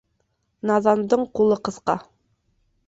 [0.69, 1.99] Наҙандың ҡулы ҡыҫҡа.